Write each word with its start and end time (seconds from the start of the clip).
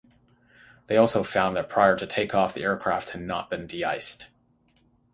They 0.87 0.97
also 0.97 1.21
found 1.21 1.55
that 1.55 1.69
prior 1.69 1.95
to 1.95 2.07
takeoff 2.07 2.55
the 2.55 2.63
aircraft 2.63 3.11
had 3.11 3.21
not 3.21 3.51
been 3.51 3.67
de-iced. 3.67 4.29